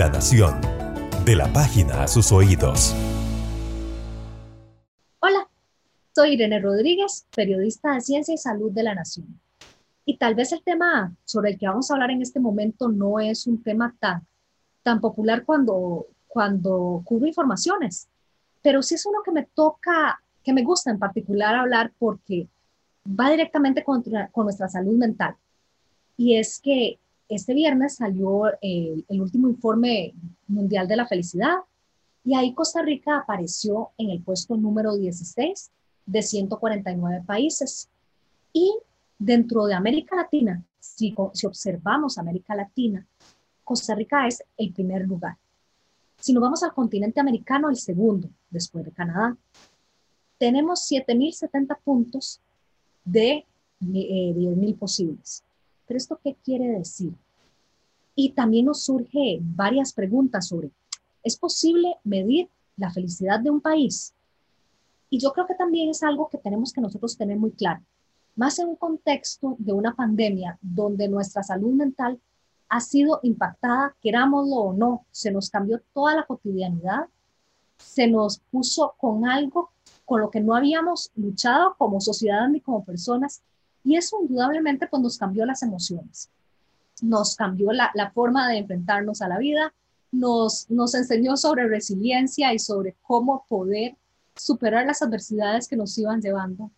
La 0.00 0.08
Nación. 0.08 0.58
De 1.26 1.36
la 1.36 1.52
página 1.52 2.04
a 2.04 2.08
sus 2.08 2.32
oídos. 2.32 2.94
Hola, 5.18 5.46
soy 6.14 6.32
Irene 6.32 6.58
Rodríguez, 6.58 7.26
periodista 7.36 7.92
de 7.92 8.00
Ciencia 8.00 8.32
y 8.32 8.38
Salud 8.38 8.72
de 8.72 8.82
La 8.82 8.94
Nación. 8.94 9.38
Y 10.06 10.16
tal 10.16 10.34
vez 10.34 10.52
el 10.52 10.62
tema 10.62 11.14
sobre 11.26 11.50
el 11.50 11.58
que 11.58 11.66
vamos 11.66 11.90
a 11.90 11.94
hablar 11.94 12.12
en 12.12 12.22
este 12.22 12.40
momento 12.40 12.88
no 12.88 13.20
es 13.20 13.46
un 13.46 13.62
tema 13.62 13.94
tan, 14.00 14.26
tan 14.82 15.02
popular 15.02 15.44
cuando, 15.44 16.06
cuando 16.28 17.02
cubro 17.04 17.26
informaciones, 17.26 18.08
pero 18.62 18.82
sí 18.82 18.94
es 18.94 19.04
uno 19.04 19.18
que 19.22 19.32
me 19.32 19.44
toca, 19.54 20.18
que 20.42 20.54
me 20.54 20.64
gusta 20.64 20.90
en 20.90 20.98
particular 20.98 21.54
hablar 21.54 21.92
porque 21.98 22.48
va 23.04 23.28
directamente 23.28 23.84
con, 23.84 24.02
con 24.32 24.44
nuestra 24.44 24.66
salud 24.66 24.96
mental. 24.96 25.36
Y 26.16 26.36
es 26.36 26.58
que 26.58 26.98
este 27.30 27.54
viernes 27.54 27.96
salió 27.96 28.46
el, 28.60 29.04
último 29.08 29.48
informe 29.48 30.14
mundial 30.48 30.88
de 30.88 30.96
la 30.96 31.06
felicidad 31.06 31.58
y 32.24 32.34
ahí 32.34 32.52
Costa 32.54 32.82
Rica 32.82 33.18
apareció 33.18 33.90
en 33.96 34.10
el 34.10 34.20
puesto 34.20 34.56
número 34.56 34.96
16 34.96 35.70
de 36.06 36.22
149 36.22 37.22
países. 37.24 37.88
Y 38.52 38.76
dentro 39.18 39.66
de 39.66 39.74
América 39.74 40.16
Latina, 40.16 40.62
si, 40.80 41.14
observamos 41.16 42.18
América 42.18 42.56
Latina, 42.56 43.06
Costa 43.62 43.94
Rica 43.94 44.26
es 44.26 44.42
el 44.56 44.72
primer 44.72 45.06
lugar. 45.06 45.36
Si 46.18 46.32
nos 46.32 46.42
vamos 46.42 46.62
al 46.64 46.74
continente 46.74 47.20
americano, 47.20 47.70
el 47.70 47.76
segundo, 47.76 48.28
después 48.50 48.84
de 48.84 48.90
Canadá. 48.90 49.36
Tenemos 50.36 50.90
7.070 50.90 51.78
puntos 51.84 52.40
de 53.04 53.46
10.000 53.80 54.70
eh, 54.70 54.74
posibles. 54.74 55.44
Pero 55.90 55.98
esto 55.98 56.20
qué 56.22 56.36
quiere 56.44 56.68
decir? 56.68 57.12
Y 58.14 58.30
también 58.30 58.66
nos 58.66 58.84
surge 58.84 59.40
varias 59.40 59.92
preguntas 59.92 60.46
sobre, 60.46 60.70
¿es 61.24 61.36
posible 61.36 61.96
medir 62.04 62.48
la 62.76 62.92
felicidad 62.92 63.40
de 63.40 63.50
un 63.50 63.60
país? 63.60 64.14
Y 65.08 65.18
yo 65.18 65.32
creo 65.32 65.48
que 65.48 65.56
también 65.56 65.88
es 65.88 66.04
algo 66.04 66.28
que 66.28 66.38
tenemos 66.38 66.72
que 66.72 66.80
nosotros 66.80 67.16
tener 67.16 67.38
muy 67.38 67.50
claro, 67.50 67.82
más 68.36 68.60
en 68.60 68.68
un 68.68 68.76
contexto 68.76 69.56
de 69.58 69.72
una 69.72 69.92
pandemia 69.92 70.56
donde 70.62 71.08
nuestra 71.08 71.42
salud 71.42 71.72
mental 71.72 72.20
ha 72.68 72.80
sido 72.80 73.18
impactada, 73.24 73.96
querámoslo 74.00 74.54
o 74.54 74.72
no, 74.72 75.06
se 75.10 75.32
nos 75.32 75.50
cambió 75.50 75.82
toda 75.92 76.14
la 76.14 76.24
cotidianidad, 76.24 77.06
se 77.78 78.06
nos 78.06 78.38
puso 78.52 78.94
con 78.96 79.26
algo 79.26 79.70
con 80.04 80.20
lo 80.20 80.30
que 80.30 80.40
no 80.40 80.54
habíamos 80.54 81.10
luchado 81.16 81.74
como 81.76 82.00
sociedad 82.00 82.48
ni 82.48 82.60
como 82.60 82.84
personas 82.84 83.42
y 83.84 83.96
eso 83.96 84.18
indudablemente 84.20 84.86
pues 84.86 85.02
nos 85.02 85.18
cambió 85.18 85.44
las 85.46 85.62
emociones, 85.62 86.30
nos 87.02 87.34
cambió 87.34 87.72
la, 87.72 88.10
forma 88.14 88.48
de 88.48 88.58
enfrentarnos 88.58 89.22
a 89.22 89.28
la 89.28 89.38
vida, 89.38 89.72
nos, 90.12 90.68
nos 90.70 90.94
enseñó 90.94 91.36
sobre 91.36 91.68
resiliencia 91.68 92.52
y 92.52 92.58
sobre 92.58 92.96
cómo 93.02 93.44
poder 93.48 93.96
superar 94.34 94.86
las 94.86 95.02
adversidades 95.02 95.68
que 95.68 95.76
nos 95.76 95.96
iban 95.98 96.20
llevando. 96.20 96.70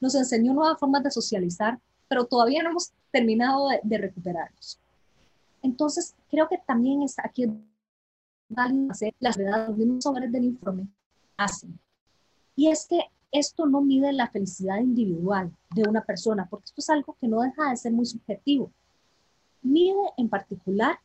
Nos 0.00 0.14
enseñó 0.14 0.52
nuevas 0.52 0.78
formas 0.78 1.02
de 1.02 1.10
socializar, 1.10 1.78
pero 2.08 2.24
todavía 2.26 2.62
no 2.62 2.70
hemos 2.70 2.92
terminado 3.10 3.68
de, 3.82 3.98
recuperarnos. 3.98 4.78
Entonces, 5.62 6.14
creo 6.30 6.48
que 6.48 6.58
también 6.58 7.02
es 7.02 7.16
aquí 7.18 7.46
las 8.48 9.36
verdades, 9.36 9.68
los 9.68 9.78
mismos 9.78 10.04
sobres 10.04 10.30
del 10.30 10.44
informe 10.44 10.88
hacen. 11.36 11.78
Y 12.56 12.68
es 12.68 12.86
que 12.86 13.00
esto 13.34 13.66
no 13.66 13.80
mide 13.80 14.12
la 14.12 14.28
felicidad 14.28 14.78
individual 14.78 15.50
de 15.74 15.82
una 15.88 16.02
persona, 16.02 16.46
porque 16.48 16.66
esto 16.66 16.80
es 16.80 16.88
algo 16.88 17.16
que 17.20 17.26
no 17.26 17.40
deja 17.40 17.68
de 17.68 17.76
ser 17.76 17.90
muy 17.90 18.06
subjetivo. 18.06 18.70
Mide 19.60 20.12
en 20.16 20.28
particular 20.28 21.00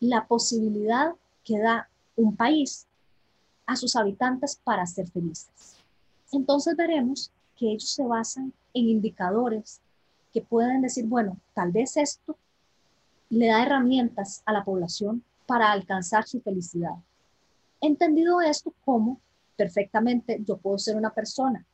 la 0.00 0.26
posibilidad 0.26 1.14
que 1.44 1.58
da 1.58 1.86
un 2.16 2.34
país 2.34 2.86
a 3.66 3.76
sus 3.76 3.94
habitantes 3.94 4.58
para 4.64 4.86
ser 4.86 5.06
felices. 5.06 5.76
Entonces 6.32 6.74
veremos 6.74 7.30
que 7.56 7.72
ellos 7.72 7.90
se 7.90 8.04
basan 8.04 8.54
en 8.72 8.88
indicadores 8.88 9.82
que 10.32 10.40
pueden 10.40 10.80
decir, 10.80 11.04
bueno, 11.04 11.36
tal 11.52 11.72
vez 11.72 11.98
esto 11.98 12.38
le 13.28 13.48
da 13.48 13.62
herramientas 13.62 14.42
a 14.46 14.52
la 14.54 14.64
población 14.64 15.22
para 15.46 15.72
alcanzar 15.72 16.26
su 16.26 16.40
felicidad. 16.40 16.94
Entendido 17.82 18.40
esto 18.40 18.72
como 18.86 19.20
perfectamente 19.58 20.40
yo 20.46 20.56
puedo 20.56 20.78
ser 20.78 20.96
una 20.96 21.12
persona 21.12 21.66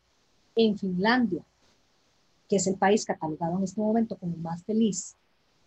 en 0.57 0.77
Finlandia, 0.79 1.45
que 2.49 2.57
es 2.57 2.67
el 2.67 2.77
país 2.77 3.05
catalogado 3.05 3.59
en 3.59 3.65
este 3.65 3.81
momento 3.81 4.17
como 4.17 4.37
más 4.39 4.65
feliz, 4.65 5.15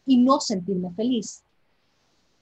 y 0.03 0.17
no 0.17 0.39
sentirme 0.39 0.91
feliz. 0.93 1.43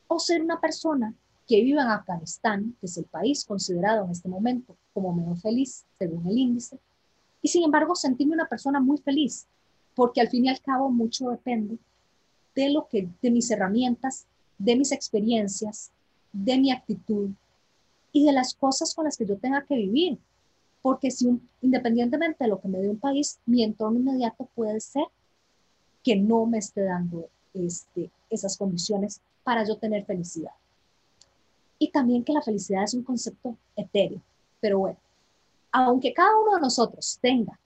O 0.08 0.18
ser 0.18 0.42
una 0.42 0.62
persona 0.62 1.14
que 1.46 1.62
vive 1.62 1.82
en 1.82 1.88
Afganistán, 1.88 2.76
que 2.80 2.86
es 2.86 2.98
el 2.98 3.04
país 3.04 3.44
considerado 3.44 4.06
en 4.06 4.12
este 4.12 4.30
momento 4.30 4.78
como 4.94 5.14
menos 5.14 5.42
feliz, 5.42 5.84
según 6.00 6.26
el 6.28 6.38
índice, 6.38 6.80
y 7.42 7.50
sin 7.50 7.64
embargo 7.64 7.96
sentirme 7.96 8.34
una 8.34 8.48
persona 8.48 8.80
muy 8.80 8.98
feliz, 9.00 9.46
porque 9.94 10.22
al 10.22 10.30
fin 10.30 10.46
y 10.46 10.50
al 10.50 10.62
cabo 10.62 10.90
mucho 10.90 11.30
depende 11.32 11.78
de 12.56 12.70
lo 12.70 12.88
que, 12.88 13.10
de 13.22 13.30
mis 13.30 13.52
herramientas, 13.52 14.26
de 14.58 14.78
mis 14.78 14.94
experiencias, 14.94 15.92
de 16.32 16.58
mi 16.58 16.72
actitud, 16.72 17.32
y 18.16 18.26
de 18.26 18.32
las 18.32 18.54
cosas 18.54 18.96
con 18.96 19.04
las 19.04 19.18
que 19.18 19.26
yo 19.26 19.38
tenga 19.38 19.66
que 19.66 19.76
vivir. 19.76 20.18
Porque 20.82 21.12
si 21.12 21.38
independientemente 21.62 22.46
de 22.46 22.50
lo 22.50 22.62
que 22.62 22.70
me 22.70 22.80
dé 22.80 22.90
un 22.90 22.98
país, 22.98 23.40
mi 23.46 23.62
entorno 23.62 24.00
inmediato 24.00 24.48
puede 24.56 24.80
ser 24.80 25.04
que 26.02 26.16
no 26.16 26.46
me 26.46 26.60
esté 26.60 26.84
dando 26.84 27.28
este, 27.54 28.10
esas 28.30 28.58
condiciones 28.58 29.20
para 29.44 29.68
yo 29.68 29.76
tener 29.76 30.06
felicidad. 30.06 30.54
Y 31.78 31.92
también 31.92 32.24
que 32.24 32.32
la 32.32 32.42
felicidad 32.42 32.86
es 32.86 32.94
un 32.94 33.04
concepto 33.04 33.58
etéreo. 33.76 34.22
Pero 34.62 34.80
bueno, 34.80 34.98
aunque 35.74 36.14
cada 36.14 36.40
uno 36.40 36.56
de 36.56 36.62
nosotros 36.62 37.20
tenga 37.22 37.60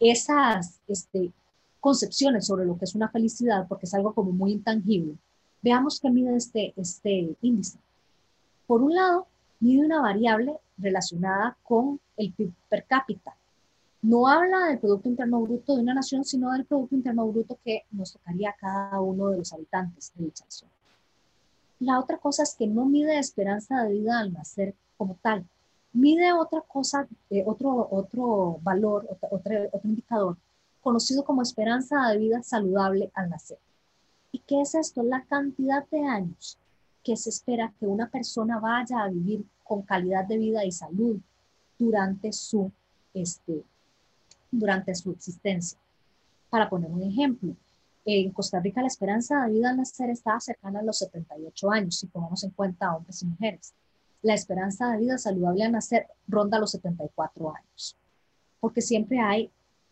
esas 0.00 0.80
este, 0.88 1.30
concepciones 1.78 2.48
sobre 2.48 2.66
lo 2.66 2.76
que 2.76 2.86
es 2.86 2.96
una 2.96 3.08
felicidad, 3.08 3.68
porque 3.68 3.86
es 3.86 3.94
algo 3.94 4.12
como 4.14 4.32
muy 4.32 4.50
intangible, 4.50 5.14
veamos 5.62 6.00
qué 6.00 6.10
mide 6.10 6.34
este, 6.34 6.72
este 6.76 7.36
índice. 7.40 7.78
Por 8.66 8.82
un 8.82 8.96
lado, 8.96 9.28
mide 9.62 9.86
una 9.86 10.00
variable 10.00 10.58
relacionada 10.76 11.56
con 11.62 12.00
el 12.16 12.32
PIB 12.32 12.52
per 12.68 12.84
cápita. 12.84 13.36
No 14.02 14.26
habla 14.26 14.66
del 14.66 14.80
Producto 14.80 15.08
Interno 15.08 15.40
Bruto 15.40 15.76
de 15.76 15.82
una 15.82 15.94
nación, 15.94 16.24
sino 16.24 16.50
del 16.50 16.64
Producto 16.64 16.96
Interno 16.96 17.28
Bruto 17.28 17.56
que 17.64 17.84
nos 17.92 18.12
tocaría 18.12 18.50
a 18.50 18.56
cada 18.56 19.00
uno 19.00 19.28
de 19.28 19.38
los 19.38 19.52
habitantes 19.52 20.12
de 20.16 20.24
dicha 20.24 20.44
nación. 20.44 20.68
La 21.78 22.00
otra 22.00 22.18
cosa 22.18 22.42
es 22.42 22.56
que 22.56 22.66
no 22.66 22.86
mide 22.86 23.18
esperanza 23.18 23.84
de 23.84 23.92
vida 23.92 24.18
al 24.18 24.32
nacer 24.32 24.74
como 24.98 25.16
tal. 25.22 25.44
Mide 25.92 26.32
otra 26.32 26.62
cosa, 26.62 27.06
eh, 27.30 27.44
otro, 27.46 27.86
otro 27.88 28.58
valor, 28.62 29.06
otro, 29.08 29.28
otro 29.30 29.80
indicador 29.84 30.36
conocido 30.80 31.22
como 31.24 31.42
esperanza 31.42 32.08
de 32.08 32.18
vida 32.18 32.42
saludable 32.42 33.12
al 33.14 33.30
nacer. 33.30 33.58
¿Y 34.32 34.40
qué 34.40 34.62
es 34.62 34.74
esto? 34.74 35.04
La 35.04 35.22
cantidad 35.22 35.86
de 35.90 36.00
años 36.00 36.58
que 37.02 37.16
se 37.16 37.30
espera 37.30 37.72
que 37.78 37.86
una 37.86 38.08
persona 38.08 38.58
vaya 38.58 39.02
a 39.02 39.08
vivir 39.08 39.44
con 39.64 39.82
calidad 39.82 40.24
de 40.24 40.38
vida 40.38 40.64
y 40.64 40.72
salud 40.72 41.18
durante 41.78 42.32
su, 42.32 42.70
este, 43.14 43.62
durante 44.50 44.94
su 44.94 45.10
existencia. 45.10 45.78
Para 46.50 46.68
poner 46.68 46.90
un 46.90 47.02
ejemplo, 47.02 47.56
en 48.04 48.30
Costa 48.30 48.60
Rica 48.60 48.80
la 48.80 48.88
esperanza 48.88 49.44
de 49.44 49.52
vida 49.52 49.70
al 49.70 49.76
nacer 49.76 50.10
está 50.10 50.38
cercana 50.40 50.80
a 50.80 50.82
los 50.82 50.98
78 50.98 51.70
años, 51.70 51.98
si 51.98 52.06
tomamos 52.08 52.42
en 52.44 52.50
cuenta 52.50 52.94
hombres 52.94 53.22
y 53.22 53.26
mujeres. 53.26 53.72
La 54.22 54.34
esperanza 54.34 54.92
de 54.92 54.98
vida 54.98 55.18
saludable 55.18 55.64
al 55.64 55.72
nacer 55.72 56.06
ronda 56.28 56.58
los 56.58 56.72
74 56.72 57.54
años, 57.54 57.96
porque 58.60 58.80
siempre 58.80 59.20
hay 59.20 59.50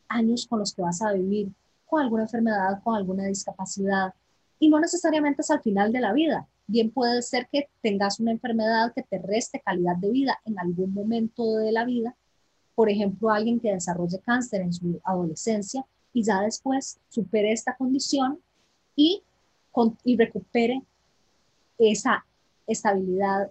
años 0.09 0.47
con 0.47 0.59
los 0.59 0.75
que 0.75 0.83
vas 0.83 1.03
a 1.03 1.13
vivir 1.13 1.53
con 1.87 2.03
alguna 2.03 2.23
enfermedad, 2.23 2.81
con 2.85 2.95
alguna 2.97 3.25
discapacidad, 3.25 4.15
y 4.59 4.69
no 4.69 4.79
necesariamente 4.79 5.43
es 5.43 5.51
al 5.51 5.63
final 5.63 5.93
de 5.93 6.01
la 6.01 6.13
vida, 6.13 6.47
Bien 6.71 6.93
puede 6.93 7.21
ser 7.23 7.49
que 7.51 7.69
tengas 7.83 8.21
una 8.21 8.31
enfermedad 8.31 8.93
que 8.95 9.03
te 9.03 9.19
reste 9.19 9.61
calidad 9.61 9.97
de 9.97 10.09
vida 10.09 10.39
en 10.45 10.57
algún 10.57 10.95
momento 10.95 11.57
de 11.57 11.73
la 11.73 11.85
vida. 11.85 12.15
Por 12.77 12.89
ejemplo, 12.89 13.31
alguien 13.31 13.59
que 13.59 13.73
desarrolle 13.73 14.21
cáncer 14.21 14.61
en 14.61 14.73
su 14.73 15.01
adolescencia 15.03 15.85
y 16.13 16.23
ya 16.23 16.43
después 16.43 17.01
supere 17.09 17.51
esta 17.51 17.75
condición 17.75 18.39
y, 18.95 19.25
y 20.05 20.17
recupere 20.17 20.81
esa 21.77 22.25
estabilidad 22.69 23.51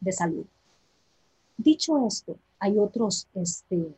de 0.00 0.10
salud. 0.10 0.46
Dicho 1.56 2.04
esto, 2.08 2.40
hay 2.58 2.76
otros, 2.76 3.28
este, 3.34 3.94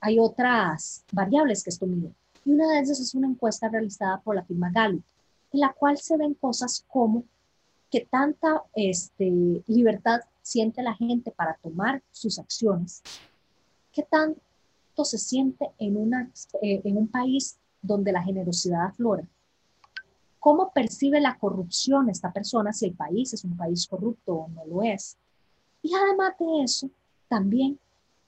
hay 0.00 0.18
otras 0.18 1.04
variables 1.12 1.62
que 1.62 1.70
esto 1.70 1.86
mide. 1.86 2.12
Y 2.44 2.50
una 2.50 2.72
de 2.72 2.80
ellas 2.80 2.98
es 2.98 3.14
una 3.14 3.28
encuesta 3.28 3.68
realizada 3.68 4.20
por 4.20 4.34
la 4.34 4.42
firma 4.42 4.68
Gallup, 4.74 5.04
en 5.52 5.60
la 5.60 5.72
cual 5.72 5.96
se 5.96 6.16
ven 6.16 6.34
cosas 6.34 6.84
como 6.88 7.22
que 7.90 8.06
tanta 8.10 8.64
este, 8.74 9.62
libertad 9.66 10.20
siente 10.42 10.82
la 10.82 10.94
gente 10.94 11.30
para 11.30 11.54
tomar 11.54 12.02
sus 12.12 12.38
acciones, 12.38 13.02
qué 13.92 14.02
tanto 14.02 14.40
se 15.04 15.18
siente 15.18 15.70
en, 15.78 15.96
una, 15.96 16.30
eh, 16.62 16.80
en 16.84 16.96
un 16.96 17.08
país 17.08 17.58
donde 17.80 18.12
la 18.12 18.22
generosidad 18.22 18.86
aflora, 18.86 19.26
cómo 20.38 20.70
percibe 20.72 21.20
la 21.20 21.38
corrupción 21.38 22.08
esta 22.08 22.32
persona, 22.32 22.72
si 22.72 22.86
el 22.86 22.94
país 22.94 23.32
es 23.32 23.44
un 23.44 23.56
país 23.56 23.86
corrupto 23.86 24.34
o 24.34 24.48
no 24.48 24.64
lo 24.66 24.82
es. 24.82 25.16
Y 25.82 25.94
además 25.94 26.34
de 26.38 26.62
eso, 26.64 26.90
también 27.28 27.78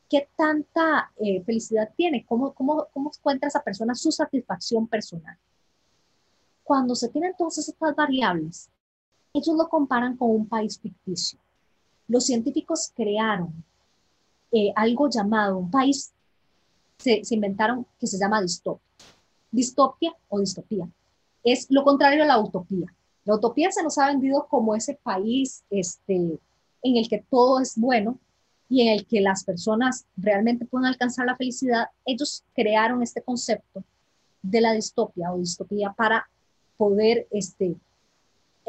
qué 0.09 0.29
tanta 0.37 1.13
eh, 1.17 1.43
felicidad 1.45 1.91
tiene, 1.97 2.25
cómo, 2.27 2.53
cómo, 2.53 2.89
cómo 2.93 3.13
encuentra 3.17 3.49
esa 3.49 3.63
persona 3.63 3.95
su 3.95 4.11
satisfacción 4.11 4.87
personal. 4.87 5.37
Cuando 6.65 6.95
se 6.95 7.09
tienen 7.09 7.35
todas 7.39 7.59
estas 7.59 7.95
variables, 7.95 8.69
ellos 9.33 9.57
lo 9.57 9.69
comparan 9.69 10.17
con 10.17 10.31
un 10.31 10.47
país 10.47 10.79
ficticio. 10.79 11.39
Los 12.09 12.27
científicos 12.27 12.93
crearon 12.95 13.65
eh, 14.53 14.73
algo 14.75 15.09
llamado 15.09 15.59
un 15.59 15.71
país, 15.71 16.13
se, 16.99 17.23
inventaron 17.31 17.87
que 17.99 18.07
se 18.07 18.19
llama 18.19 18.43
distopia. 18.43 18.85
Distopia 19.51 20.15
o 20.29 20.41
distopía 20.41 20.89
es 21.43 21.67
lo 21.71 21.85
contrario 21.85 22.23
a 22.23 22.27
la 22.27 22.39
utopía. 22.39 22.87
La 23.25 23.35
utopía 23.37 23.71
se 23.71 23.83
nos 23.83 23.99
ha 23.99 24.07
vendido 24.07 24.47
como 24.49 24.75
ese 24.75 24.95
país 25.03 25.63
este, 25.71 26.39
en 26.83 26.97
el 26.97 27.09
que 27.09 27.25
todo 27.31 27.61
es 27.61 27.77
bueno 27.77 28.19
y 28.69 28.83
en 28.83 28.89
el 28.89 29.07
que 29.07 29.21
las 29.21 29.45
personas 29.45 30.07
realmente 30.17 30.65
pueden 30.65 30.87
alcanzar 30.87 31.27
la 31.27 31.37
felicidad. 31.37 31.87
Ellos 32.05 32.45
crearon 32.55 33.03
este 33.03 33.23
concepto 33.23 33.85
de 34.43 34.61
la 34.61 34.73
distopia 34.73 35.33
o 35.33 35.39
distopía 35.39 35.93
para 35.93 36.29
poder 36.77 37.27
este, 37.31 37.77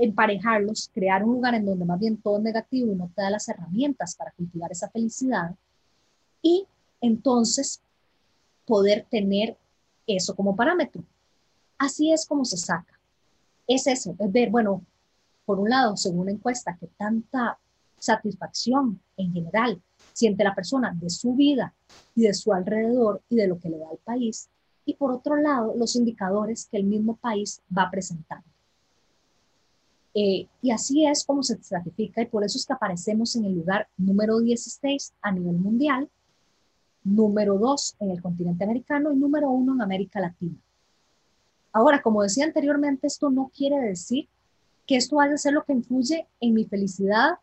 emparejarlos, 0.04 0.90
crear 0.94 1.24
un 1.24 1.34
lugar 1.34 1.54
en 1.54 1.66
donde 1.66 1.86
más 1.86 2.00
bien 2.00 2.18
todo 2.18 2.38
es 2.38 2.44
negativo 2.44 2.92
y 2.92 2.96
no 2.96 3.12
te 3.16 3.22
da 3.22 3.30
las 3.30 3.48
herramientas 3.48 4.16
para 4.16 4.32
cultivar 4.32 4.72
esa 4.72 4.90
felicidad 4.90 5.56
y 6.42 6.66
entonces 7.02 7.82
poder 8.66 9.06
tener 9.10 9.58
eso 10.08 10.36
como 10.36 10.56
parámetro. 10.56 11.04
Así 11.78 12.12
es 12.12 12.26
como 12.26 12.46
se 12.46 12.58
saca. 12.58 13.00
Es 13.68 13.86
eso, 13.86 14.16
es 14.18 14.32
ver, 14.32 14.50
bueno, 14.50 14.84
por 15.46 15.60
un 15.60 15.70
lado, 15.70 15.96
según 15.98 16.26
la 16.26 16.32
encuesta, 16.32 16.78
que 16.80 16.88
tanta 16.88 17.60
satisfacción 18.00 19.00
en 19.18 19.34
general 19.34 19.82
siente 20.14 20.44
la 20.44 20.56
persona 20.56 20.94
de 21.00 21.10
su 21.10 21.36
vida 21.36 21.74
y 22.16 22.24
de 22.24 22.34
su 22.34 22.54
alrededor 22.54 23.22
y 23.30 23.36
de 23.36 23.48
lo 23.48 23.60
que 23.60 23.70
le 23.70 23.78
da 23.78 23.90
al 23.90 23.98
país. 23.98 24.50
Y 24.84 24.96
por 24.96 25.12
otro 25.12 25.36
lado, 25.36 25.76
los 25.78 25.96
indicadores 25.96 26.68
que 26.70 26.78
el 26.78 26.86
mismo 26.86 27.18
país 27.18 27.62
va 27.76 27.90
presentando. 27.92 28.46
Eh, 30.14 30.48
y 30.62 30.72
así 30.72 31.06
es 31.06 31.24
como 31.24 31.42
se 31.42 31.54
estratifica 31.54 32.22
y 32.22 32.26
por 32.26 32.44
eso 32.44 32.58
es 32.58 32.66
que 32.66 32.74
aparecemos 32.74 33.36
en 33.36 33.46
el 33.46 33.56
lugar 33.56 33.88
número 33.98 34.40
16 34.40 35.14
a 35.22 35.32
nivel 35.32 35.56
mundial, 35.56 36.10
número 37.04 37.58
2 37.58 37.96
en 38.00 38.12
el 38.12 38.22
continente 38.22 38.64
americano 38.64 39.12
y 39.12 39.16
número 39.16 39.50
1 39.50 39.74
en 39.74 39.82
América 39.82 40.20
Latina. 40.20 40.58
Ahora, 41.72 42.02
como 42.02 42.24
decía 42.24 42.46
anteriormente, 42.46 43.08
esto 43.08 43.30
no 43.30 43.52
quiere 43.56 43.80
decir 43.80 44.28
que 44.86 44.98
esto 44.98 45.16
vaya 45.16 45.36
a 45.36 45.38
ser 45.38 45.54
lo 45.54 45.64
que 45.64 45.74
influye 45.74 46.28
en 46.42 46.54
mi 46.54 46.66
felicidad, 46.66 47.38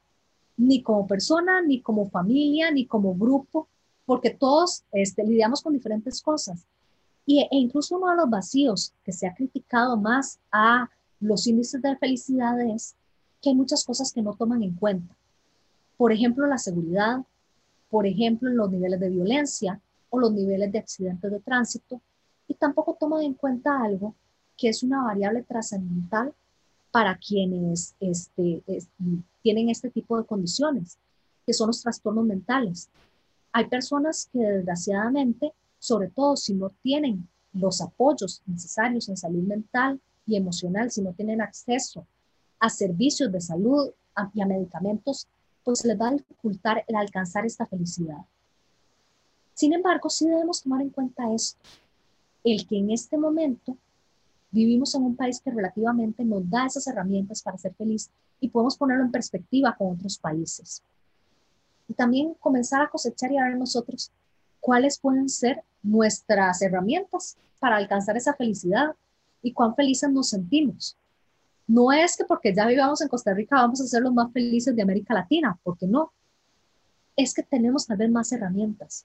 ni 0.59 0.83
como 0.83 1.07
persona, 1.07 1.63
ni 1.63 1.81
como 1.81 2.11
familia, 2.11 2.71
ni 2.71 2.85
como 2.85 3.15
grupo, 3.15 3.69
porque 4.05 4.31
todos 4.31 4.85
este, 4.93 5.25
lidiamos 5.25 5.63
con 5.63 5.73
diferentes 5.73 6.21
cosas. 6.21 6.67
Y, 7.25 7.41
e 7.41 7.49
incluso 7.53 7.97
uno 7.97 8.11
de 8.11 8.17
los 8.17 8.29
vacíos 8.29 8.93
que 9.05 9.13
se 9.13 9.27
ha 9.27 9.35
criticado 9.35 9.97
más 9.97 10.39
a 10.51 10.91
los 11.21 11.47
índices 11.47 11.83
de 11.83 11.97
felicidad 11.97 12.61
es 12.61 12.95
que 13.41 13.51
hay 13.51 13.55
muchas 13.55 13.85
cosas 13.85 14.13
que 14.13 14.23
no 14.23 14.35
toman 14.35 14.63
en 14.63 14.75
cuenta. 14.75 15.15
Por 15.97 16.13
ejemplo, 16.13 16.47
la 16.47 16.59
seguridad, 16.59 17.19
por 17.91 18.07
ejemplo, 18.07 18.51
los 18.51 18.71
niveles 18.71 19.01
de 19.01 19.11
violencia 19.11 19.81
o 20.11 20.19
los 20.19 20.33
niveles 20.33 20.73
de 20.73 20.79
accidentes 20.79 21.31
de 21.31 21.41
tránsito, 21.41 22.01
y 22.47 22.55
tampoco 22.55 22.97
toman 22.99 23.23
en 23.23 23.35
cuenta 23.35 23.83
algo 23.83 24.15
que 24.57 24.69
es 24.69 24.83
una 24.83 25.03
variable 25.03 25.43
trascendental 25.43 26.33
para 26.91 27.17
quienes 27.17 27.95
este, 28.01 28.63
tienen 29.43 29.69
este 29.69 29.91
tipo 29.91 30.19
de 30.19 30.25
condiciones, 30.25 30.99
que 31.47 31.53
son 31.53 31.69
los 31.69 31.83
trastornos 31.83 32.25
mentales. 32.25 32.89
Hay 33.53 33.67
personas 33.67 34.29
que 34.33 34.39
desgraciadamente, 34.39 35.53
sobre 35.79 36.09
todo 36.09 36.37
si 36.37 36.55
no 36.55 36.71
tienen 36.83 37.29
los 37.53 37.81
apoyos 37.81 38.43
necesarios 38.47 39.09
en 39.09 39.17
salud 39.17 39.43
mental 39.43 40.01
y 40.29 40.37
emocional, 40.37 40.91
si 40.91 41.01
no 41.01 41.13
tienen 41.15 41.41
acceso 41.41 42.07
a 42.61 42.69
servicios 42.69 43.33
de 43.33 43.41
salud 43.41 43.91
y 44.35 44.41
a 44.41 44.47
medicamentos, 44.47 45.27
pues 45.65 45.85
les 45.85 45.99
va 45.99 46.09
a 46.09 46.13
dificultar 46.13 46.85
el 46.87 46.97
alcanzar 46.97 47.47
esta 47.47 47.67
felicidad. 47.67 48.19
Sin 49.55 49.73
embargo, 49.73 50.11
sí 50.11 50.29
debemos 50.29 50.63
tomar 50.63 50.83
en 50.83 50.91
cuenta 50.91 51.33
esto, 51.33 51.59
el 52.45 52.67
que 52.67 52.79
en 52.79 52.91
este 52.91 53.17
momento 53.17 53.77
vivimos 54.51 54.95
en 54.95 55.03
un 55.03 55.17
país 55.17 55.41
que 55.41 55.51
relativamente 55.51 56.25
nos 56.25 56.49
da 56.49 56.67
esas 56.67 56.87
herramientas 56.87 57.43
para 57.43 57.59
ser 57.59 57.75
feliz 57.75 58.11
y 58.41 58.49
podemos 58.49 58.77
ponerlo 58.77 59.05
en 59.05 59.11
perspectiva 59.11 59.75
con 59.77 59.95
otros 59.95 60.19
países. 60.19 60.83
Y 61.89 61.95
también 61.95 62.35
comenzar 62.35 62.83
a 62.83 62.91
cosechar 62.91 63.33
y 63.33 63.39
a 63.39 63.45
ver 63.45 63.57
nosotros 63.57 64.13
cuáles 64.61 64.99
pueden 64.99 65.29
ser 65.29 65.65
nuestras 65.83 66.61
herramientas 66.63 67.37
para 67.59 67.77
alcanzar 67.77 68.17
esa 68.17 68.35
felicidad 68.35 68.95
y 69.43 69.53
cuán 69.53 69.75
felices 69.75 70.11
nos 70.11 70.31
sentimos. 70.31 70.97
No 71.67 71.93
es 71.93 72.17
que 72.17 72.25
porque 72.25 72.55
ya 72.55 72.67
vivamos 72.67 73.01
en 73.03 73.09
Costa 73.09 73.35
Rica 73.35 73.57
vamos 73.57 73.81
a 73.81 73.87
ser 73.87 74.03
los 74.03 74.13
más 74.13 74.33
felices 74.33 74.75
de 74.75 74.83
América 74.83 75.15
Latina, 75.15 75.59
porque 75.63 75.87
no. 75.87 76.13
Es 77.17 77.35
que 77.35 77.43
tenemos 77.43 77.87
tal 77.87 77.99
vez 77.99 78.11
más 78.11 78.33
herramientas, 78.33 79.05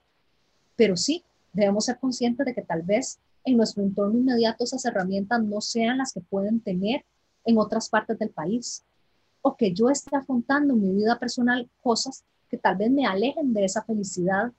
pero 0.75 0.95
sí 0.95 1.24
debemos 1.51 1.85
ser 1.85 2.00
conscientes 2.00 2.45
de 2.45 2.53
que 2.53 2.62
tal 2.62 2.81
vez 2.81 3.19
en 3.45 3.57
nuestro 3.57 3.83
entorno 3.83 4.18
inmediato 4.18 4.63
esas 4.63 4.85
herramientas 4.85 5.44
no 5.44 5.62
sean 5.62 5.97
las 5.97 6.13
que 6.13 6.21
pueden 6.21 6.59
tener 6.59 7.03
en 7.45 7.57
otras 7.57 7.89
partes 7.89 8.18
del 8.18 8.29
país. 8.29 8.83
O 9.41 9.56
que 9.57 9.74
yo 9.74 9.89
esté 9.89 10.15
afrontando 10.15 10.74
en 10.74 10.81
mi 10.81 10.95
vida 10.95 11.19
personal 11.19 11.69
cosas 11.81 12.24
que 12.50 12.57
tal 12.57 12.77
vez 12.77 12.89
me 12.89 13.06
alejen 13.06 13.53
de 13.53 13.65
esa 13.65 13.83
felicidad 13.83 14.53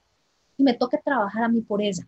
y 0.58 0.62
me 0.62 0.74
toque 0.74 0.98
trabajar 0.98 1.44
a 1.44 1.48
mí 1.48 1.62
por 1.62 1.80
ella. 1.80 2.06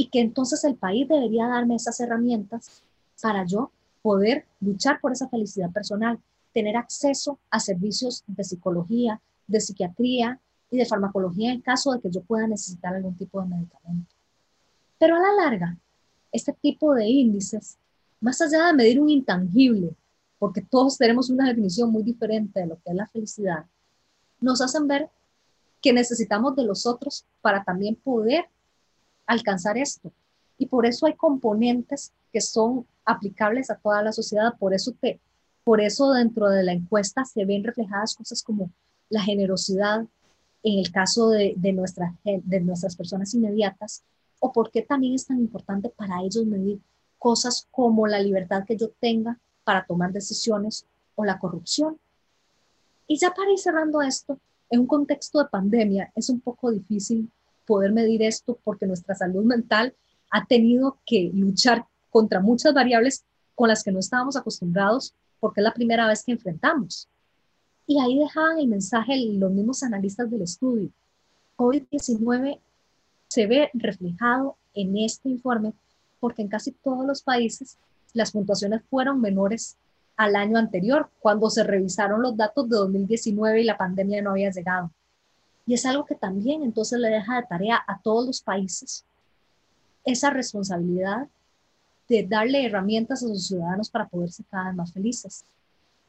Y 0.00 0.06
que 0.06 0.20
entonces 0.20 0.64
el 0.64 0.76
país 0.76 1.06
debería 1.06 1.46
darme 1.46 1.74
esas 1.74 2.00
herramientas 2.00 2.82
para 3.20 3.44
yo 3.44 3.70
poder 4.00 4.46
luchar 4.58 4.98
por 4.98 5.12
esa 5.12 5.28
felicidad 5.28 5.70
personal, 5.70 6.18
tener 6.54 6.74
acceso 6.78 7.38
a 7.50 7.60
servicios 7.60 8.24
de 8.26 8.42
psicología, 8.42 9.20
de 9.46 9.60
psiquiatría 9.60 10.40
y 10.70 10.78
de 10.78 10.86
farmacología 10.86 11.52
en 11.52 11.60
caso 11.60 11.92
de 11.92 12.00
que 12.00 12.10
yo 12.10 12.22
pueda 12.22 12.46
necesitar 12.46 12.94
algún 12.94 13.14
tipo 13.14 13.42
de 13.42 13.48
medicamento. 13.48 14.14
Pero 14.98 15.16
a 15.16 15.20
la 15.20 15.32
larga, 15.34 15.76
este 16.32 16.54
tipo 16.54 16.94
de 16.94 17.06
índices, 17.06 17.76
más 18.22 18.40
allá 18.40 18.68
de 18.68 18.72
medir 18.72 19.02
un 19.02 19.10
intangible, 19.10 19.94
porque 20.38 20.62
todos 20.62 20.96
tenemos 20.96 21.28
una 21.28 21.46
definición 21.46 21.92
muy 21.92 22.04
diferente 22.04 22.60
de 22.60 22.68
lo 22.68 22.76
que 22.76 22.88
es 22.88 22.96
la 22.96 23.06
felicidad, 23.06 23.66
nos 24.40 24.62
hacen 24.62 24.88
ver 24.88 25.10
que 25.82 25.92
necesitamos 25.92 26.56
de 26.56 26.64
los 26.64 26.86
otros 26.86 27.26
para 27.42 27.62
también 27.64 27.96
poder 27.96 28.46
alcanzar 29.26 29.78
esto. 29.78 30.12
Y 30.58 30.66
por 30.66 30.86
eso 30.86 31.06
hay 31.06 31.14
componentes 31.14 32.12
que 32.32 32.40
son 32.40 32.86
aplicables 33.04 33.70
a 33.70 33.76
toda 33.76 34.02
la 34.02 34.12
sociedad, 34.12 34.54
por 34.58 34.74
eso 34.74 34.94
que 35.00 35.20
por 35.64 35.80
eso 35.80 36.12
dentro 36.12 36.48
de 36.48 36.62
la 36.62 36.72
encuesta 36.72 37.24
se 37.24 37.44
ven 37.44 37.64
reflejadas 37.64 38.14
cosas 38.14 38.42
como 38.42 38.70
la 39.08 39.22
generosidad 39.22 40.06
en 40.62 40.78
el 40.78 40.90
caso 40.90 41.30
de, 41.30 41.54
de, 41.56 42.42
de 42.44 42.60
nuestras 42.60 42.96
personas 42.96 43.32
inmediatas, 43.34 44.02
o 44.40 44.52
por 44.52 44.70
qué 44.70 44.82
también 44.82 45.14
es 45.14 45.26
tan 45.26 45.38
importante 45.38 45.90
para 45.90 46.22
ellos 46.22 46.44
medir 46.44 46.80
cosas 47.18 47.66
como 47.70 48.06
la 48.06 48.20
libertad 48.20 48.64
que 48.66 48.76
yo 48.76 48.90
tenga 49.00 49.38
para 49.64 49.84
tomar 49.84 50.12
decisiones 50.12 50.86
o 51.14 51.24
la 51.24 51.38
corrupción. 51.38 51.98
Y 53.06 53.18
ya 53.18 53.32
para 53.32 53.50
ir 53.52 53.58
cerrando 53.58 54.02
esto, 54.02 54.38
en 54.70 54.80
un 54.80 54.86
contexto 54.86 55.38
de 55.38 55.48
pandemia 55.48 56.12
es 56.14 56.30
un 56.30 56.40
poco 56.40 56.70
difícil 56.70 57.30
poder 57.70 57.92
medir 57.92 58.20
esto 58.24 58.58
porque 58.64 58.84
nuestra 58.84 59.14
salud 59.14 59.44
mental 59.44 59.94
ha 60.28 60.44
tenido 60.44 60.98
que 61.06 61.30
luchar 61.32 61.86
contra 62.10 62.40
muchas 62.40 62.74
variables 62.74 63.24
con 63.54 63.68
las 63.68 63.84
que 63.84 63.92
no 63.92 64.00
estábamos 64.00 64.34
acostumbrados 64.34 65.14
porque 65.38 65.60
es 65.60 65.64
la 65.64 65.72
primera 65.72 66.08
vez 66.08 66.24
que 66.24 66.32
enfrentamos. 66.32 67.08
Y 67.86 68.00
ahí 68.00 68.18
dejaban 68.18 68.58
el 68.58 68.66
mensaje 68.66 69.14
los 69.34 69.52
mismos 69.52 69.84
analistas 69.84 70.28
del 70.28 70.42
estudio. 70.42 70.90
COVID-19 71.56 72.58
se 73.28 73.46
ve 73.46 73.70
reflejado 73.72 74.56
en 74.74 74.98
este 74.98 75.28
informe 75.28 75.72
porque 76.18 76.42
en 76.42 76.48
casi 76.48 76.72
todos 76.72 77.06
los 77.06 77.22
países 77.22 77.78
las 78.14 78.32
puntuaciones 78.32 78.82
fueron 78.90 79.20
menores 79.20 79.76
al 80.16 80.34
año 80.34 80.58
anterior, 80.58 81.08
cuando 81.20 81.48
se 81.48 81.62
revisaron 81.62 82.20
los 82.20 82.36
datos 82.36 82.68
de 82.68 82.78
2019 82.78 83.60
y 83.60 83.64
la 83.64 83.78
pandemia 83.78 84.22
no 84.22 84.32
había 84.32 84.50
llegado. 84.50 84.90
Y 85.70 85.74
es 85.74 85.86
algo 85.86 86.04
que 86.04 86.16
también 86.16 86.64
entonces 86.64 86.98
le 86.98 87.10
deja 87.10 87.36
de 87.36 87.46
tarea 87.46 87.80
a 87.86 88.00
todos 88.00 88.26
los 88.26 88.40
países 88.40 89.04
esa 90.04 90.30
responsabilidad 90.30 91.28
de 92.08 92.26
darle 92.26 92.66
herramientas 92.66 93.22
a 93.22 93.28
sus 93.28 93.46
ciudadanos 93.46 93.88
para 93.88 94.08
poder 94.08 94.32
ser 94.32 94.46
cada 94.50 94.64
vez 94.64 94.74
más 94.74 94.92
felices. 94.92 95.44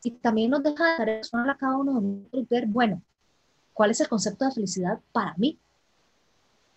Y 0.03 0.09
también 0.09 0.49
nos 0.49 0.63
deja 0.63 0.93
de 0.93 0.97
tarea 0.97 1.51
a 1.51 1.57
cada 1.57 1.77
uno 1.77 1.93
de 1.93 2.07
nosotros 2.07 2.49
ver, 2.49 2.65
bueno, 2.65 3.03
¿cuál 3.71 3.91
es 3.91 4.01
el 4.01 4.09
concepto 4.09 4.45
de 4.45 4.51
felicidad 4.51 4.99
para 5.11 5.35
mí? 5.37 5.59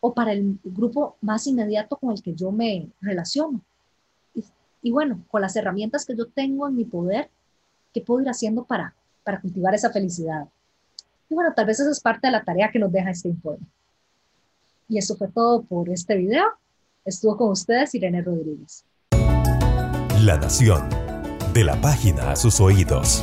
o 0.02 0.12
para 0.12 0.32
el 0.32 0.58
grupo 0.62 1.16
más 1.22 1.46
inmediato 1.46 1.96
con 1.96 2.12
el 2.12 2.20
que 2.20 2.34
yo 2.34 2.52
me 2.52 2.90
relaciono. 3.00 3.62
Y, 4.82 4.90
bueno, 4.90 5.24
con 5.30 5.40
las 5.40 5.56
herramientas 5.56 6.04
que 6.04 6.14
yo 6.14 6.26
tengo 6.26 6.68
en 6.68 6.76
mi 6.76 6.84
poder, 6.84 7.30
¿qué 7.94 8.02
puedo 8.02 8.20
ir 8.20 8.28
haciendo 8.28 8.64
para, 8.64 8.94
para 9.24 9.40
cultivar 9.40 9.74
esa 9.74 9.90
felicidad? 9.90 10.46
Y 11.28 11.34
bueno, 11.34 11.52
tal 11.54 11.66
vez 11.66 11.80
esa 11.80 11.90
es 11.90 12.00
parte 12.00 12.28
de 12.28 12.32
la 12.32 12.44
tarea 12.44 12.70
que 12.70 12.78
nos 12.78 12.92
deja 12.92 13.10
este 13.10 13.28
informe. 13.28 13.66
Y 14.88 14.98
eso 14.98 15.16
fue 15.16 15.28
todo 15.28 15.62
por 15.62 15.88
este 15.90 16.16
video. 16.16 16.44
Estuvo 17.04 17.36
con 17.36 17.50
ustedes 17.50 17.94
Irene 17.94 18.22
Rodríguez. 18.22 18.84
La 20.20 20.38
Nación. 20.38 20.88
De 21.52 21.64
la 21.64 21.80
página 21.80 22.32
a 22.32 22.36
sus 22.36 22.60
oídos. 22.60 23.22